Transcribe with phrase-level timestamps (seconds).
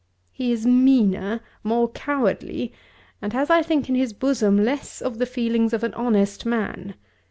[0.31, 2.73] He is meaner, more cowardly,
[3.21, 6.95] and has I think in his bosom less of the feelings of an honest man.